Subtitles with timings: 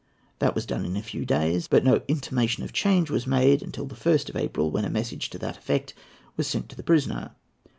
[0.39, 3.61] That was done in a few days; but no intimation of a change was made
[3.61, 5.93] until the 1st of April, when a message to that effect
[6.35, 7.35] was sent to the prisoner.